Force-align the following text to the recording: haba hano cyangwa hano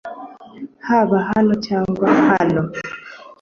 haba 0.87 1.17
hano 1.31 1.53
cyangwa 1.65 2.07
hano 2.29 2.61